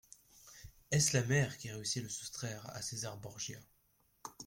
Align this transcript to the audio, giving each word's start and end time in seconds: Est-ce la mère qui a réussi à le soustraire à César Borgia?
Est-ce 0.89 1.15
la 1.15 1.23
mère 1.23 1.59
qui 1.59 1.69
a 1.69 1.75
réussi 1.75 1.99
à 1.99 2.01
le 2.01 2.09
soustraire 2.09 2.67
à 2.73 2.81
César 2.81 3.17
Borgia? 3.17 3.59